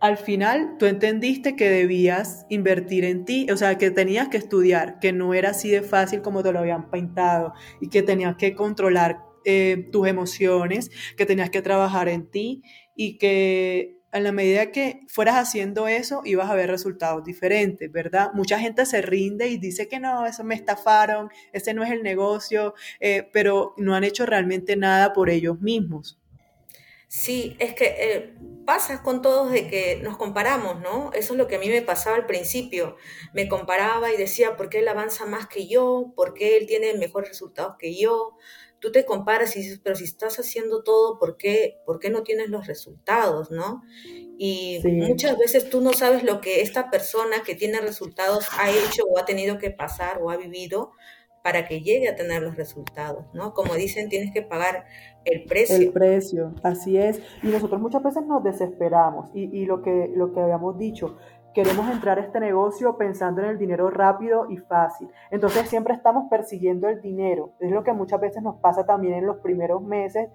[0.00, 4.98] al final tú entendiste que debías invertir en ti, o sea, que tenías que estudiar,
[4.98, 8.54] que no era así de fácil como te lo habían pintado y que tenías que
[8.54, 12.62] controlar eh, tus emociones, que tenías que trabajar en ti
[12.94, 18.30] y que en la medida que fueras haciendo eso, ibas a ver resultados diferentes, ¿verdad?
[18.32, 22.04] Mucha gente se rinde y dice que no, eso me estafaron, ese no es el
[22.04, 26.20] negocio, eh, pero no han hecho realmente nada por ellos mismos.
[27.08, 31.12] Sí, es que eh, pasa con todos de que nos comparamos, ¿no?
[31.12, 32.96] Eso es lo que a mí me pasaba al principio.
[33.32, 36.12] Me comparaba y decía, ¿por qué él avanza más que yo?
[36.14, 38.36] ¿Por qué él tiene mejores resultados que yo?
[38.84, 42.22] Tú te comparas y dices, pero si estás haciendo todo, ¿por qué, por qué no
[42.22, 43.82] tienes los resultados, no?
[44.36, 49.04] Y muchas veces tú no sabes lo que esta persona que tiene resultados ha hecho
[49.04, 50.92] o ha tenido que pasar o ha vivido
[51.42, 53.54] para que llegue a tener los resultados, ¿no?
[53.54, 54.84] Como dicen, tienes que pagar
[55.24, 55.76] el precio.
[55.76, 57.22] El precio, así es.
[57.42, 59.30] Y nosotros muchas veces nos desesperamos.
[59.34, 61.16] Y, y lo, que, lo que habíamos dicho,
[61.54, 65.08] queremos entrar a este negocio pensando en el dinero rápido y fácil.
[65.30, 67.52] Entonces siempre estamos persiguiendo el dinero.
[67.60, 70.28] Es lo que muchas veces nos pasa también en los primeros meses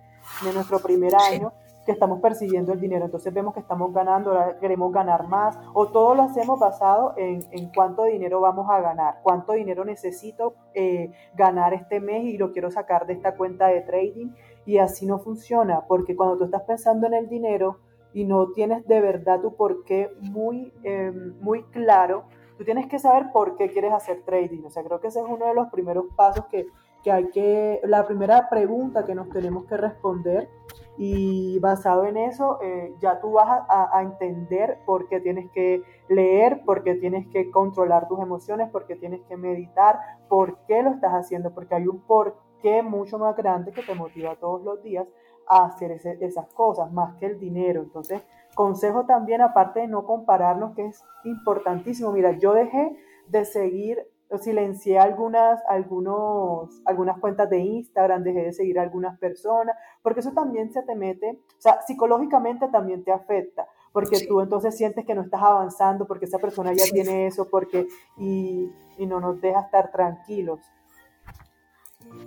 [0.43, 1.51] de nuestro primer año,
[1.85, 3.05] que estamos persiguiendo el dinero.
[3.05, 8.05] Entonces vemos que estamos ganando, queremos ganar más, o todo lo hacemos basado en, cuánto
[8.05, 13.05] dinero vamos a ganar, cuánto dinero necesito eh, ganar este mes y lo quiero sacar
[13.05, 14.29] de esta cuenta de trading.
[14.65, 17.79] Y así no funciona, porque cuando tú estás pensando en el dinero,
[18.13, 22.23] y no tienes de verdad tu por qué muy, em, muy claro,
[22.57, 24.63] tú tienes que saber por qué quieres hacer trading.
[24.65, 26.67] O sea, creo que ese es uno de los primeros pasos que,
[27.03, 30.49] que hay que, la primera pregunta que nos tenemos que responder
[30.97, 35.81] y basado en eso eh, ya tú vas a, a, entender por qué tienes que
[36.09, 40.83] leer, por qué tienes que controlar tus emociones, por qué tienes que meditar, por qué
[40.83, 44.61] lo estás haciendo, porque hay un por qué mucho más grande que te motiva todos
[44.63, 45.07] los días
[45.49, 47.81] a hacer esas cosas, más que el dinero.
[47.81, 48.21] Entonces,
[48.55, 52.11] consejo también, aparte de no compararnos, que es importantísimo.
[52.11, 52.95] Mira, yo dejé
[53.27, 53.97] de seguir,
[54.39, 60.31] silencié algunas, algunos, algunas cuentas de Instagram, dejé de seguir a algunas personas, porque eso
[60.33, 65.15] también se te mete, o sea, psicológicamente también te afecta, porque tú entonces sientes que
[65.15, 69.61] no estás avanzando, porque esa persona ya tiene eso, porque, y, y no nos deja
[69.61, 70.59] estar tranquilos.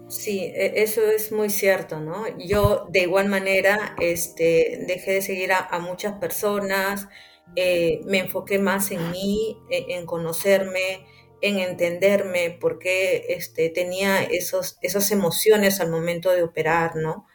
[0.09, 2.25] Sí, e, eso es muy cierto, ¿no?
[2.39, 7.09] Yo de igual manera este, dejé de seguir a, muchas personas,
[7.57, 11.07] eh, me enfoqué más en mí, e, en, conocerme,
[11.41, 17.27] en entenderme, porque este, tenía esos, esas emociones al momento de operar, ¿no?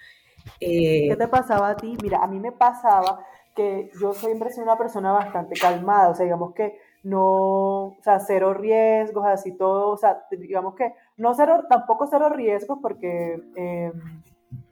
[0.60, 1.98] ¿Qué te pasaba a ti?
[2.02, 6.26] Mira, a mí me pasaba que yo siempre soy una persona bastante calmada, o sea,
[6.26, 6.78] digamos que
[7.08, 12.28] no, o sea, cero riesgos, así todo, o sea, digamos que no cero, tampoco cero
[12.28, 13.94] riesgos porque, eh,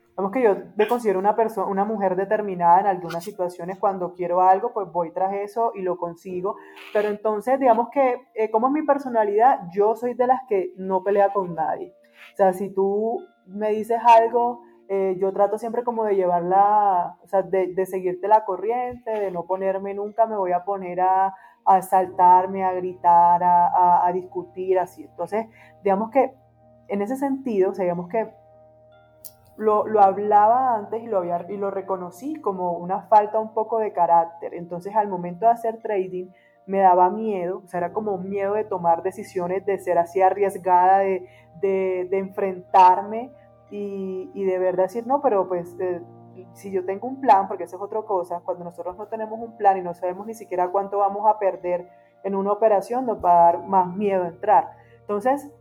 [0.10, 4.42] digamos que yo me considero una persona, una mujer determinada en algunas situaciones, cuando quiero
[4.42, 6.58] algo, pues voy tras eso y lo consigo,
[6.92, 11.04] pero entonces, digamos que, eh, como es mi personalidad, yo soy de las que no
[11.04, 11.94] pelea con nadie,
[12.34, 17.28] o sea, si tú me dices algo, eh, yo trato siempre como de llevarla, o
[17.28, 21.34] sea, de, de, seguirte la corriente, de no ponerme nunca, me voy a poner a,
[21.66, 25.04] a saltarme, a gritar, a, a, discutir, así.
[25.04, 25.48] Entonces,
[25.84, 26.34] digamos que
[26.88, 28.30] en ese sentido, o digamos que
[29.58, 33.94] lo, lo, hablaba antes y lo, y lo reconocí como una falta un poco de
[33.94, 34.54] carácter.
[34.54, 36.28] Entonces, al momento de hacer trading,
[36.68, 41.00] me daba miedo, o sea, era como miedo de tomar decisiones, de ser así arriesgada,
[41.00, 41.28] de,
[41.62, 43.32] de, de enfrentarme
[43.70, 46.02] y, y, de verdad decir, no, pero pues eh,
[46.54, 49.58] si yo tengo un plan, porque eso es otra cosa, cuando nosotros no tenemos un
[49.58, 51.90] plan y no sabemos ni siquiera cuánto vamos a perder
[52.24, 54.72] en una operación, nos va a dar más miedo entrar.
[55.02, 55.52] Entonces,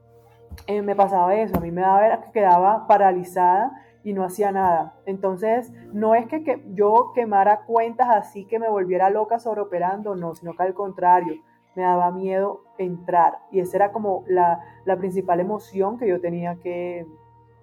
[0.67, 4.95] eh, me pasaba eso, a mí me daba que quedaba paralizada y no hacía nada.
[5.07, 10.35] Entonces, no es que, que, yo quemara cuentas así que me volviera loca sobreoperando, no,
[10.35, 11.43] sino que al contrario,
[11.75, 13.39] me daba miedo entrar.
[13.51, 17.07] Y esa era como la, la principal emoción que yo tenía que,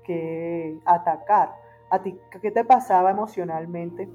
[0.04, 1.56] que atacar.
[1.92, 4.08] ¿A ti qué te pasaba emocionalmente?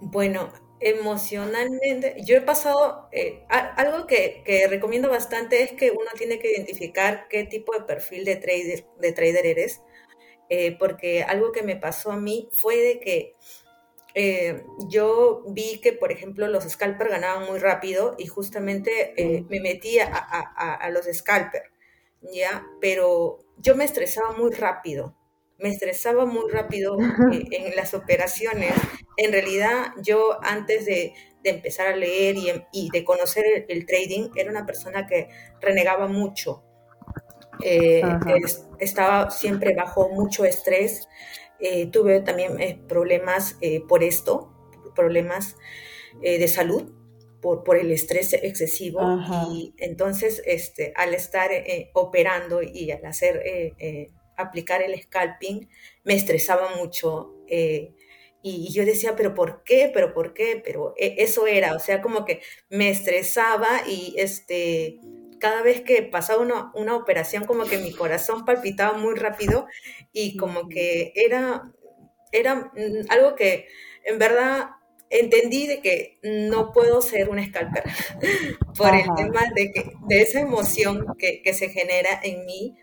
[0.00, 6.52] Bueno, emocionalmente, yo he pasado, eh, algo que, recomiendo bastante es que uno tiene que
[6.52, 9.82] identificar qué tipo de perfil de trader, de trader eres,
[10.48, 13.34] eh, porque algo que me pasó a mí fue de que
[14.14, 20.08] eh, yo vi que, por ejemplo, los scalpers ganaban muy rápido y justamente me metía
[20.12, 21.68] a, a los scalpers,
[22.32, 22.64] ¿ya?
[22.80, 25.16] Pero yo me estresaba muy rápido
[25.58, 26.98] me estresaba muy rápido
[27.32, 28.72] eh, en las operaciones.
[29.16, 32.36] En realidad, yo antes de, de empezar a leer
[32.72, 35.28] y, de conocer el, trading, era una persona que
[35.60, 36.64] renegaba mucho.
[37.62, 38.02] Eh,
[38.80, 41.08] estaba siempre bajo mucho estrés.
[41.60, 43.56] Eh, tuve también problemas
[43.88, 44.52] por esto,
[44.94, 45.56] problemas
[46.20, 46.92] de salud
[47.40, 49.00] por, por, el estrés excesivo.
[49.52, 51.50] Y entonces, este, al estar
[51.92, 53.42] operando y al hacer
[54.36, 55.68] aplicar el scalping,
[56.04, 57.34] me estresaba mucho.
[58.46, 59.90] Y, yo decía, pero ¿por qué?
[59.92, 60.60] ¿Pero por qué?
[60.62, 65.00] Pero e, eso era, o sea, como que me estresaba y este,
[65.38, 69.66] cada vez que pasaba una, una operación, como que mi corazón palpitaba muy rápido
[70.12, 71.72] y como que era,
[72.32, 73.66] era mm, algo que
[74.04, 74.72] en verdad
[75.08, 77.84] entendí de que no puedo ser un scalper
[78.76, 82.76] por el tema de, que, de esa emoción que, que, se genera en mí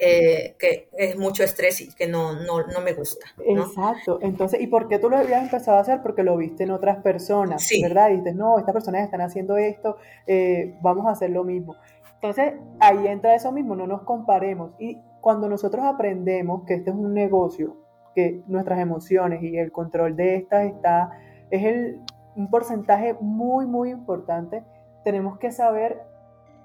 [0.00, 3.26] eh, que es mucho estrés y que no, no, no me gusta.
[3.44, 4.18] Exacto.
[4.22, 6.02] Entonces, ¿y por qué tú lo habías empezado a hacer?
[6.02, 7.82] Porque lo viste en otras personas, sí.
[7.82, 8.10] ¿verdad?
[8.10, 11.76] Y dices, no, estas personas están haciendo esto, eh, vamos a hacer lo mismo.
[12.14, 14.72] Entonces, ahí entra eso mismo, no nos comparemos.
[14.78, 17.76] Y cuando nosotros aprendemos que este es un negocio,
[18.14, 21.10] que nuestras emociones y el control de estas está,
[21.50, 22.00] es el,
[22.36, 24.62] un porcentaje muy, muy importante,
[25.04, 26.02] tenemos que saber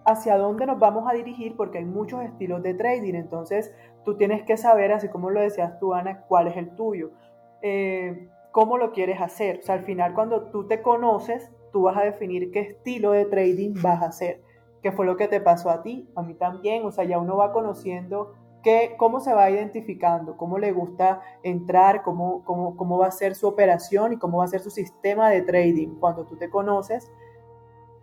[0.05, 3.13] hacia dónde nos vamos a dirigir porque hay muchos estilos de trading.
[3.13, 7.11] Entonces, tú tienes que saber, así como lo decías tú, Ana, cuál es el tuyo.
[7.61, 9.59] Eh, cómo lo quieres hacer.
[9.59, 13.25] O sea, al final, cuando tú te conoces, tú vas a definir qué estilo de
[13.25, 14.41] trading vas a hacer.
[14.81, 16.09] ¿Qué fue lo que te pasó a ti?
[16.15, 16.85] A mí también.
[16.85, 22.03] O sea, ya uno va conociendo qué, cómo se va identificando, cómo le gusta entrar,
[22.03, 25.29] cómo, cómo, cómo va a ser su operación y cómo va a ser su sistema
[25.29, 25.95] de trading.
[25.99, 27.09] Cuando tú te conoces,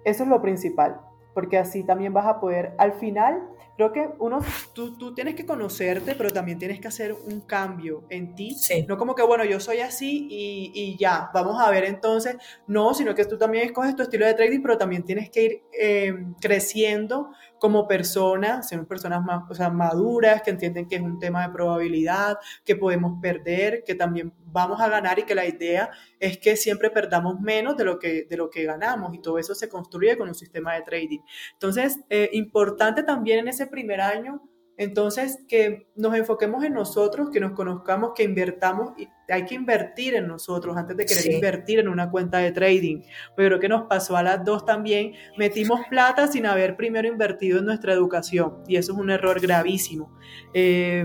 [0.04, 1.00] eso es lo principal
[1.34, 3.42] porque así también vas a poder, al final,
[3.80, 4.40] creo que uno,
[4.74, 8.54] tú, tú tienes que conocerte, pero también tienes que hacer un cambio en ti.
[8.86, 12.92] No como que, bueno, yo soy así y, y, ya, vamos a ver entonces, no,
[12.92, 16.14] sino que tú también escoges tu estilo de trading, pero también tienes que ir eh,
[16.40, 21.46] creciendo como personas, ser personas más, o sea, maduras, que entienden que es un tema
[21.46, 26.38] de probabilidad, que podemos perder, que también vamos a ganar y que la idea es
[26.38, 29.68] que siempre perdamos menos de lo que, de lo que ganamos y todo eso se
[29.68, 31.20] construye con un sistema de trading.
[31.52, 34.42] Entonces, eh, importante también en ese primer año
[34.80, 40.14] entonces, que nos enfoquemos en nosotros, que nos conozcamos, que invertamos, y hay que invertir
[40.14, 43.02] en nosotros antes de querer invertir en una cuenta de trading.
[43.37, 47.59] Pero creo que nos pasó a las dos también, metimos plata sin haber primero invertido
[47.59, 50.16] en nuestra educación y eso es un error gravísimo.
[50.54, 51.04] Eh,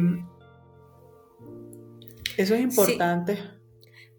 [2.37, 3.39] eso es importante.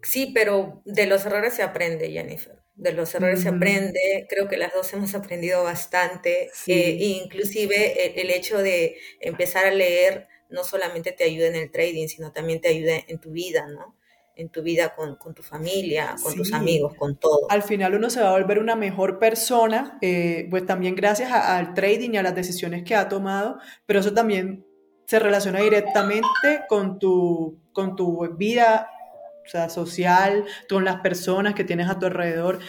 [0.03, 4.55] sí, pero de los errores se aprende, Jennifer de los errores se aprende, creo que
[4.55, 11.11] las dos hemos aprendido bastante, eh, inclusive el, hecho de empezar a leer no solamente
[11.11, 13.95] te ayuda en el trading, sino también te ayuda en tu vida, ¿no?
[14.35, 17.49] En tu vida con, tu familia, con tus amigos, con todo.
[17.49, 21.73] Al final uno se va a volver una mejor persona, eh, pues también gracias al
[21.73, 24.63] trading y a las decisiones que ha tomado, pero eso también
[25.07, 28.91] se relaciona directamente con tu, con tu vida
[29.47, 32.59] o sea, social, con las personas que tienes a tu alrededor.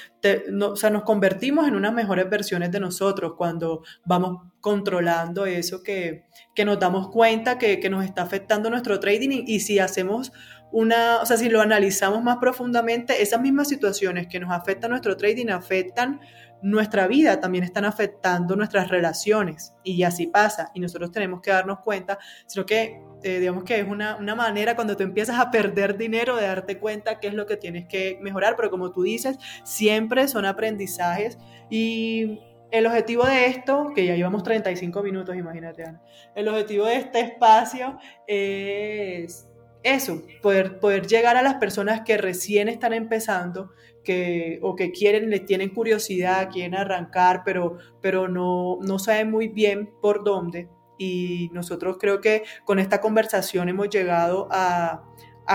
[0.63, 6.27] o sea, nos convertimos en unas mejores versiones de nosotros cuando vamos controlando eso que,
[6.55, 10.33] que nos damos cuenta que, que, nos está afectando nuestro trading y, si hacemos
[10.71, 15.17] una, o sea, si lo analizamos más profundamente, esas mismas situaciones que nos afectan nuestro
[15.17, 16.21] trading afectan
[16.63, 21.81] nuestra vida, también están afectando nuestras relaciones y así pasa y nosotros tenemos que darnos
[21.81, 25.97] cuenta, sino que eh, digamos que es una, una, manera cuando tú empiezas a perder
[25.97, 29.39] dinero de darte cuenta qué es lo que tienes que mejorar, pero como tú dices,
[29.65, 31.39] siempre son aprendizajes.
[31.71, 36.03] Y el objetivo de esto, que ya llevamos 35 minutos, imagínate, Ana,
[36.35, 39.49] el objetivo de este espacio es
[39.83, 43.71] eso, poder, poder llegar a las personas que recién están empezando
[44.05, 49.49] que, o que quieren, les tienen curiosidad, quieren arrancar, pero, pero no, no saben muy
[49.49, 50.69] bien por dónde
[50.99, 55.05] y nosotros creo que con esta conversación hemos llegado a,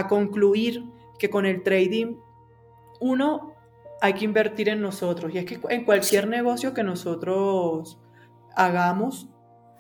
[0.09, 0.85] concluir
[1.19, 2.15] que con el trading,
[2.99, 3.53] uno,
[4.01, 5.31] hay que invertir en nosotros.
[5.33, 7.99] Y es que en cualquier negocio que nosotros
[8.55, 9.29] hagamos,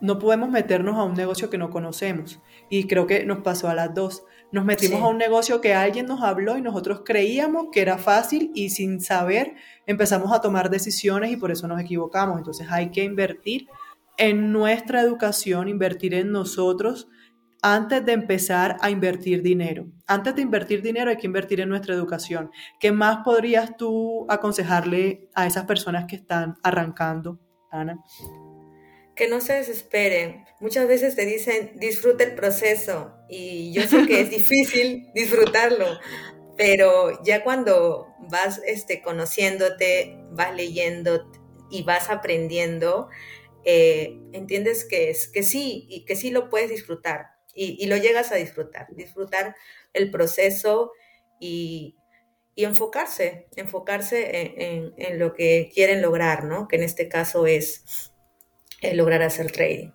[0.01, 2.41] no podemos meternos a un negocio que no conocemos.
[2.69, 4.23] Y creo que nos pasó a las dos.
[4.51, 8.51] Nos metimos a un negocio que alguien nos habló y nosotros creíamos que era fácil
[8.53, 9.55] y sin saber
[9.87, 12.37] empezamos a tomar decisiones y por eso nos equivocamos.
[12.37, 13.67] Entonces hay que invertir
[14.17, 17.07] en nuestra educación, invertir en nosotros
[17.63, 19.87] antes de empezar a invertir dinero.
[20.05, 22.51] Antes de invertir dinero hay que invertir en nuestra educación.
[22.79, 27.39] ¿Qué más podrías tú aconsejarle a esas personas que están arrancando,
[27.71, 28.03] Ana?
[29.15, 30.43] Que no se desesperen.
[30.59, 35.85] Muchas veces te dicen disfruta el proceso y yo sé que es difícil disfrutarlo,
[36.57, 41.31] pero ya cuando vas este, conociéndote, vas leyendo
[41.71, 43.09] y vas aprendiendo,
[43.65, 48.31] eh, entiendes que, es, que sí, y que sí lo puedes disfrutar y, lo llegas
[48.31, 49.55] a disfrutar, disfrutar
[49.93, 50.91] el proceso
[51.39, 51.95] y,
[52.55, 56.67] enfocarse, enfocarse en, lo que quieren lograr, ¿no?
[56.67, 58.11] Que en este caso es
[58.81, 59.91] eh, lograr hacer trading.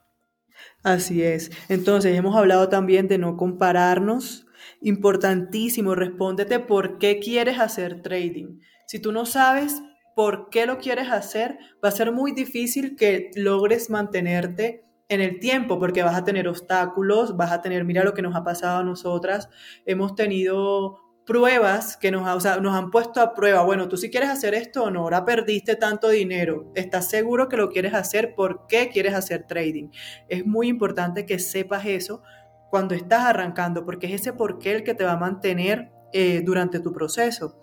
[0.83, 1.51] Así es.
[1.69, 4.47] Entonces, hemos hablado también de no compararnos.
[4.81, 8.61] Importantísimo, respóndete por qué quieres hacer trading.
[8.87, 9.81] Si tú no sabes
[10.19, 15.39] por qué lo quieres hacer, va a ser muy difícil que logres mantenerte en el
[15.39, 18.81] tiempo, porque vas a tener obstáculos, vas a tener, mira lo que nos ha pasado
[18.81, 19.49] a nosotras,
[19.87, 22.25] hemos tenido pruebas que nos,
[22.61, 25.77] nos han puesto a prueba, bueno, tú si quieres hacer esto o no, ahora perdiste
[25.77, 28.35] tanto dinero, ¿estás seguro que lo quieres hacer?
[28.35, 29.91] ¿Por qué quieres hacer trading?
[30.29, 32.23] Es muy importante que sepas eso
[32.71, 36.43] cuando estás arrancando, porque es ese por qué el que te va a mantener eh,
[36.45, 37.61] durante tu proceso.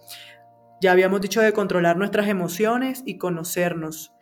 [0.86, 4.13] Ya habíamos dicho de controlar nuestras emociones y conocernos.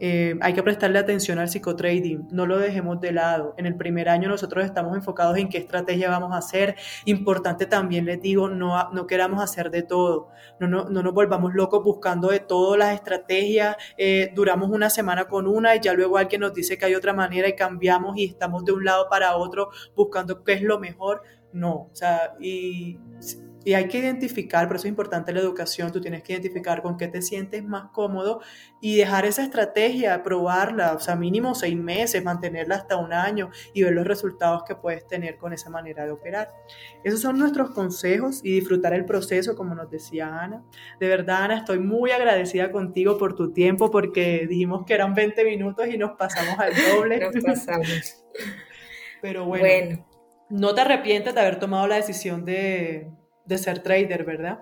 [0.00, 3.54] Eh, hay que prestarle atención al psicotrading, no lo dejemos de lado.
[3.58, 6.74] En el primer año nosotros estamos enfocados en qué estrategia vamos a hacer.
[7.04, 10.28] Importante también les digo, no, no queramos hacer de todo,
[10.58, 13.76] no, no, no nos volvamos locos buscando de todas las estrategias.
[13.98, 17.12] Eh, duramos una semana con una y ya luego alguien nos dice que hay otra
[17.12, 21.20] manera y cambiamos y estamos de un lado para otro buscando qué es lo mejor.
[21.52, 22.98] No, o sea, y
[23.64, 26.96] y hay que identificar, por eso es importante la educación, tú tienes que identificar con
[26.96, 28.40] qué te sientes más cómodo
[28.80, 33.82] y dejar esa estrategia, probarla, o sea, mínimo seis meses, mantenerla hasta un año y
[33.82, 36.52] ver los resultados que puedes tener con esa manera de operar.
[37.02, 40.62] Esos son nuestros consejos y disfrutar el proceso, como nos decía Ana.
[41.00, 45.44] De verdad, Ana, estoy muy agradecida contigo por tu tiempo porque dijimos que eran 20
[45.44, 47.18] minutos y nos pasamos al doble.
[47.18, 48.24] Nos pasamos.
[49.22, 50.06] Pero bueno,
[50.50, 53.10] no te arrepientes de haber tomado la decisión de
[53.44, 54.60] de ser trader, ¿verdad?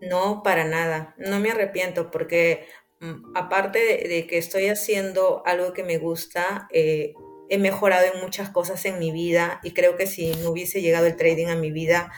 [0.00, 1.14] No, para nada.
[1.16, 2.66] No me arrepiento porque
[3.00, 7.14] mm, aparte de, que estoy haciendo algo que me gusta, eh,
[7.48, 11.06] he mejorado en muchas cosas en mi vida y creo que si no hubiese llegado
[11.06, 12.10] el trading a mi vida,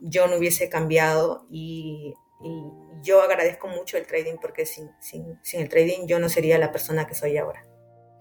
[0.00, 2.14] yo no hubiese cambiado y,
[3.02, 7.06] yo agradezco mucho el trading porque sin, sin, el trading yo no sería la persona
[7.06, 7.64] que soy ahora.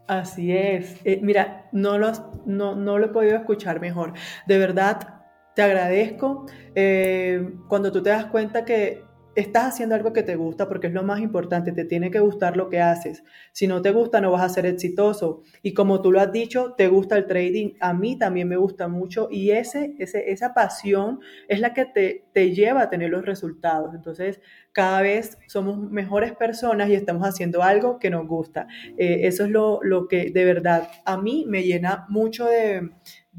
[0.07, 0.95] Así es.
[1.03, 4.13] Eh, mira, no, los, no, no lo he podido escuchar mejor.
[4.47, 5.16] De verdad,
[5.57, 6.45] te agradezco
[6.75, 9.01] eh, cuando tú te das cuenta que
[9.33, 12.55] estás haciendo algo que te gusta, porque es lo más importante, te tiene que gustar
[12.55, 13.23] lo que haces.
[13.53, 15.41] Si no te gusta, no vas a ser exitoso.
[15.63, 18.87] Y como tú lo has dicho, te gusta el trading, a mí también me gusta
[18.87, 23.25] mucho y ese, ese, esa pasión es la que te, te lleva a tener los
[23.25, 23.95] resultados.
[23.95, 24.39] Entonces,
[24.71, 28.67] cada vez somos mejores personas y estamos haciendo algo que nos gusta.
[28.95, 32.91] Eh, eso es lo, lo que de verdad a mí me llena mucho de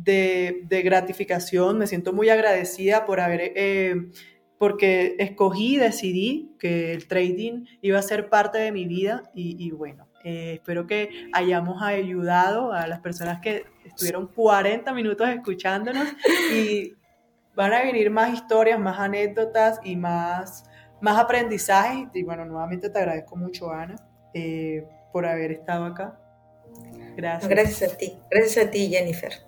[0.04, 4.10] de, gratificación, me siento muy agradecida por haber, eh,
[4.58, 10.08] porque escogí, decidí que el trading iba a ser parte de mi vida y, bueno,
[10.24, 16.08] eh, espero que hayamos ayudado a las personas que estuvieron 40 minutos escuchándonos
[16.52, 16.92] y
[17.54, 20.64] van a venir más historias, más anécdotas y más,
[21.00, 22.08] más aprendizajes.
[22.14, 23.96] Y bueno, nuevamente te agradezco mucho, Ana,
[24.34, 26.20] eh, por haber estado acá.
[27.16, 27.48] Gracias.
[27.48, 28.18] Gracias a ti.
[28.30, 29.47] Gracias a ti, Jennifer.